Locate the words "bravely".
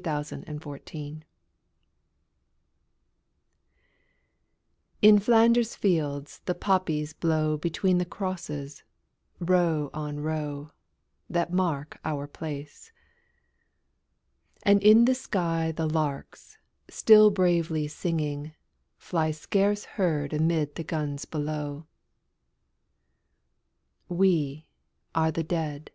17.30-17.86